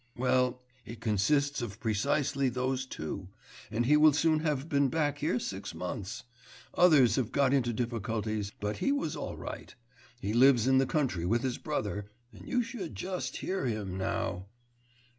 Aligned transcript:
'Well, 0.17 0.63
it 0.83 0.99
consists 0.99 1.61
of 1.61 1.79
precisely 1.79 2.49
those 2.49 2.87
two. 2.87 3.27
And 3.69 3.85
he 3.85 3.95
will 3.95 4.13
soon 4.13 4.39
have 4.39 4.67
been 4.67 4.87
back 4.89 5.19
here 5.19 5.37
six 5.37 5.75
months. 5.75 6.23
Others 6.73 7.17
have 7.17 7.31
got 7.31 7.53
into 7.53 7.71
difficulties, 7.71 8.51
but 8.59 8.77
he 8.77 8.91
was 8.91 9.15
all 9.15 9.37
right. 9.37 9.75
He 10.19 10.33
lives 10.33 10.65
in 10.65 10.79
the 10.79 10.87
country 10.87 11.23
with 11.27 11.43
his 11.43 11.59
brother, 11.59 12.09
and 12.33 12.47
you 12.49 12.63
should 12.63 12.95
just 12.95 13.37
hear 13.37 13.67
him 13.67 13.95
now.... 13.95 14.47